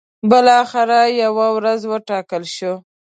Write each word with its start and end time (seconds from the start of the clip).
بالاخره 0.29 0.99
یوه 1.23 1.47
ورځ 1.57 1.81
وټاکل 1.91 2.43
شوه. 2.55 2.75